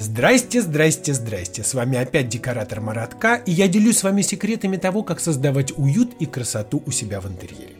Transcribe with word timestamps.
Здрасте, 0.00 0.62
здрасте, 0.62 1.12
здрасте. 1.12 1.62
С 1.62 1.74
вами 1.74 1.98
опять 1.98 2.30
декоратор 2.30 2.80
Маратка, 2.80 3.34
и 3.34 3.50
я 3.50 3.68
делюсь 3.68 3.98
с 3.98 4.02
вами 4.02 4.22
секретами 4.22 4.78
того, 4.78 5.02
как 5.02 5.20
создавать 5.20 5.76
уют 5.76 6.14
и 6.18 6.24
красоту 6.24 6.82
у 6.86 6.90
себя 6.90 7.20
в 7.20 7.26
интерьере. 7.26 7.74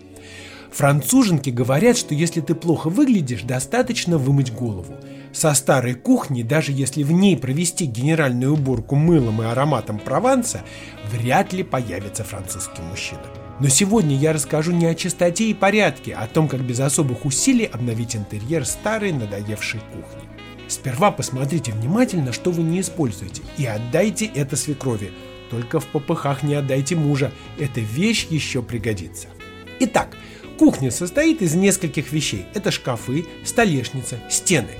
Француженки 0.70 1.48
говорят, 1.48 1.96
что 1.96 2.14
если 2.14 2.42
ты 2.42 2.54
плохо 2.54 2.90
выглядишь, 2.90 3.40
достаточно 3.40 4.18
вымыть 4.18 4.52
голову. 4.52 4.96
Со 5.32 5.54
старой 5.54 5.95
кухни, 5.95 6.42
даже 6.42 6.72
если 6.72 7.04
в 7.04 7.10
ней 7.10 7.38
провести 7.38 7.86
генеральную 7.86 8.52
уборку 8.52 8.96
мылом 8.96 9.40
и 9.40 9.46
ароматом 9.46 9.98
Прованса, 9.98 10.60
вряд 11.10 11.54
ли 11.54 11.62
появится 11.62 12.23
французский 12.23 12.82
мужчина. 12.82 13.24
Но 13.60 13.68
сегодня 13.68 14.14
я 14.14 14.34
расскажу 14.34 14.73
не 14.73 14.84
о 14.84 14.95
чистоте 14.95 15.45
и 15.45 15.54
порядке, 15.54 16.12
а 16.12 16.24
о 16.24 16.28
том, 16.28 16.48
как 16.48 16.60
без 16.60 16.80
особых 16.80 17.24
усилий 17.24 17.64
обновить 17.64 18.14
интерьер 18.14 18.66
старой 18.66 19.12
надоевшей 19.12 19.80
кухни. 19.95 20.28
Сперва 20.70 21.10
посмотрите 21.10 21.73
внимательно, 21.73 22.33
что 22.33 22.52
вы 22.52 22.62
не 22.62 22.80
используете, 22.80 23.42
и 23.59 23.66
отдайте 23.66 24.27
это 24.27 24.55
свекрови. 24.55 25.10
Только 25.51 25.80
в 25.80 25.87
попыхах 25.87 26.45
не 26.45 26.55
отдайте 26.55 26.95
мужа, 26.95 27.33
эта 27.59 27.80
вещь 27.80 28.29
еще 28.30 28.62
пригодится. 28.62 29.27
Итак, 29.80 30.16
кухня 30.60 30.93
состоит 30.93 31.43
из 31.43 31.56
нескольких 31.56 32.12
вещей. 32.12 32.46
Это 32.54 32.71
шкафы, 32.71 33.27
столешница, 33.45 34.21
стены. 34.30 34.71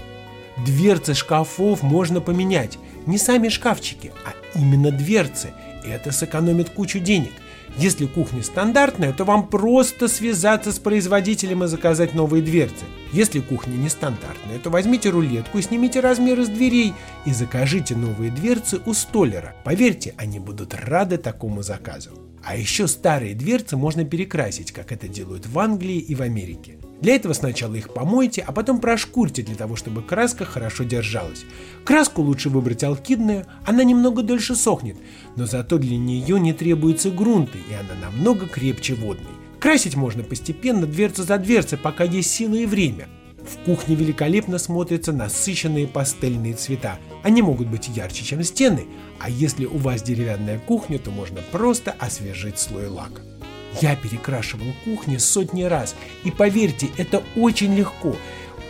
Дверцы 0.65 1.15
шкафов 1.15 1.83
можно 1.83 2.21
поменять. 2.21 2.79
Не 3.07 3.19
сами 3.19 3.49
шкафчики, 3.49 4.13
а 4.25 4.35
именно 4.57 4.93
дверцы. 4.93 5.51
Это 5.85 6.13
сэкономит 6.13 6.71
кучу 6.71 7.01
денег– 7.01 7.33
если 7.79 8.07
кухня 8.07 8.43
стандартная, 8.43 9.13
то 9.13 9.25
вам 9.25 9.49
просто 9.49 10.09
связаться 10.09 10.73
с 10.73 10.79
производителем 10.79 11.65
и 11.65 11.67
заказать 11.67 12.15
новые 12.15 12.43
дверцы. 12.43 12.85
Если 13.13 13.41
кухня 13.41 13.75
нестандартная, 13.75 14.59
то 14.63 14.71
возьмите 14.71 15.11
рулетку 15.11 15.59
и 15.59 15.63
снимите 15.63 16.01
размеры 16.01 16.45
с 16.45 16.49
дверей 16.49 16.95
и 17.25 17.33
закажите 17.33 17.97
новые 17.97 18.31
дверцы 18.31 18.81
у 18.87 18.95
столера. 18.95 19.55
Поверьте, 19.65 20.15
они 20.17 20.39
будут 20.39 20.75
рады 20.75 21.17
такому 21.17 21.63
заказу. 21.63 22.11
А 22.43 22.57
еще 22.57 22.89
старые 22.89 23.35
дверцы 23.35 23.77
можно 23.77 24.05
перекрасить, 24.05 24.73
как 24.73 24.93
это 24.93 25.09
делают 25.09 25.47
в 25.47 25.59
Англии 25.59 25.99
и 25.99 26.15
в 26.15 26.23
Америке. 26.23 26.79
Для 27.01 27.15
этого 27.15 27.33
сначала 27.33 27.75
их 27.75 27.93
помойте, 27.95 28.45
а 28.47 28.53
потом 28.53 28.81
прошкурьте 28.81 29.43
для 29.43 29.55
того, 29.55 29.77
чтобы 29.77 30.03
краска 30.03 30.45
хорошо 30.45 30.85
держалась. 30.85 31.45
Краску 31.85 32.23
лучше 32.23 32.51
выбрать 32.51 32.85
алкидную, 32.85 33.47
она 33.67 33.85
немного 33.85 34.23
дольше 34.23 34.55
сохнет, 34.55 34.97
но 35.37 35.47
зато 35.47 35.79
для 35.79 35.97
нее 35.97 36.39
не 36.39 36.53
требуется 36.53 37.11
грунта, 37.11 37.57
и 37.57 37.73
она 37.73 37.95
намного 38.01 38.47
крепче 38.47 38.95
водной. 38.95 39.33
Красить 39.61 39.97
можно 39.97 40.23
постепенно, 40.23 40.87
дверца 40.87 41.23
за 41.23 41.39
дверцей, 41.39 41.79
пока 41.79 42.05
есть 42.05 42.31
сила 42.31 42.55
и 42.55 42.67
время. 42.67 43.09
В 43.39 43.65
кухне 43.65 43.95
великолепно 43.95 44.59
смотрятся 44.59 45.13
насыщенные 45.13 45.89
пастельные 45.89 46.55
цвета. 46.55 46.99
Они 47.23 47.41
могут 47.41 47.69
быть 47.69 47.89
ярче, 47.89 48.25
чем 48.25 48.43
стены, 48.43 48.87
а 49.19 49.31
если 49.31 49.65
у 49.65 49.79
вас 49.79 50.03
деревянная 50.03 50.59
кухня, 50.59 50.99
то 50.99 51.11
можно 51.11 51.41
просто 51.51 51.95
освежить 51.99 52.59
слой 52.59 52.89
лака. 52.89 53.23
Я 53.81 53.97
перекрашивал 53.97 54.67
кухни 54.85 55.17
сотни 55.17 55.63
раз, 55.63 55.95
и 56.25 56.31
поверьте, 56.31 56.89
это 56.97 57.23
очень 57.37 57.75
легко. 57.75 58.17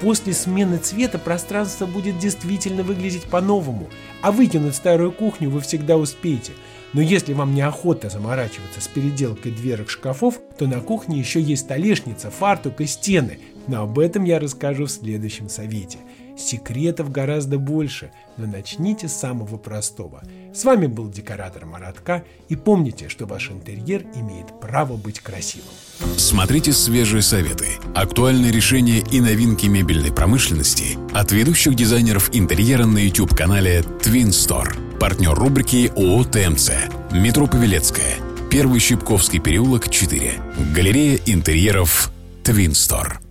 После 0.01 0.33
смены 0.33 0.79
цвета 0.79 1.19
пространство 1.19 1.85
будет 1.85 2.19
действительно 2.19 2.83
выглядеть 2.83 3.25
по-новому, 3.25 3.89
а 4.23 4.33
выкинуть 4.33 4.75
старую 4.75 5.13
кухню 5.13 5.51
вы 5.51 5.61
всегда 5.61 5.97
успеете. 5.97 6.53
Но 6.93 7.03
если 7.03 7.35
вам 7.35 7.55
неохота 7.55 8.09
заморачиваться 8.09 8.81
с 8.81 8.89
переделкой 8.89 9.53
дверок 9.53 9.91
шкафов, 9.91 10.41
то 10.59 10.67
на 10.67 10.81
кухне 10.81 11.19
еще 11.19 11.41
есть 11.41 11.65
столешница, 11.65 12.31
фартук 12.31 12.81
и 12.81 12.87
стены. 12.87 13.39
Но 13.69 13.83
об 13.83 13.99
этом 13.99 14.25
я 14.25 14.39
расскажу 14.41 14.87
в 14.87 14.91
следующем 14.91 15.49
совете. 15.49 15.99
Секретов 16.41 17.13
гораздо 17.13 17.59
больше, 17.59 18.11
но 18.37 18.47
начните 18.47 19.09
с 19.09 19.13
самого 19.13 19.57
простого. 19.59 20.23
С 20.55 20.65
вами 20.65 20.87
был 20.87 21.09
декоратор 21.11 21.67
Маратка, 21.67 22.25
и 22.49 22.57
помните, 22.57 23.09
что 23.09 23.27
ваш 23.27 23.51
интерьер 23.51 24.05
имеет 24.15 24.59
право 24.59 24.97
быть 24.97 25.21
красивым. 25.21 25.69
Смотрите 26.17 26.73
свежие 26.73 27.23
советы, 27.23 27.67
актуальные 27.95 28.53
решения 28.53 29.01
и 29.01 29.21
новинки 29.21 29.67
мебельной 29.67 30.13
промышленности 30.13 30.99
от 31.13 31.31
ведущих 31.31 31.75
дизайнеров 31.75 32.31
интерьера 32.35 32.87
на 32.87 32.99
YouTube-канале 32.99 33.81
Twin 34.01 34.29
Store. 34.29 34.99
Партнер 34.99 35.35
рубрики 35.35 35.93
ООО 35.95 36.25
ТМЦ. 36.25 36.71
Метро 37.13 37.47
Павелецкая. 37.47 38.17
Первый 38.51 38.81
Щипковский 38.81 39.41
переулок, 39.41 39.89
4. 39.89 40.33
Галерея 40.75 41.19
интерьеров 41.27 42.11
Twin 42.43 42.71
Store. 42.71 43.30